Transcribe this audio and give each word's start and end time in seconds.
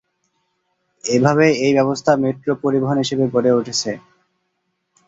এভাবে 1.03 1.45
এই 1.65 1.73
ব্যবস্থা 1.77 2.11
মেট্রো 2.23 2.53
পরিবহন 2.63 2.97
হিসেবে 3.03 3.25
গড়ে 3.33 3.51
উঠেছে। 3.59 3.91